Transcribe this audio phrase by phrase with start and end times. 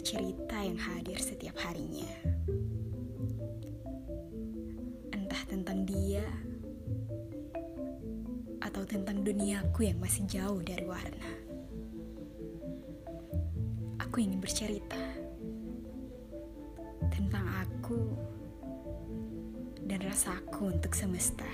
[0.00, 2.08] cerita yang hadir setiap harinya.
[5.12, 6.24] Entah tentang dia
[8.64, 11.32] atau tentang duniaku yang masih jauh dari warna.
[14.00, 15.00] Aku ingin bercerita
[17.12, 18.16] tentang aku
[19.84, 21.48] dan rasaku untuk semesta.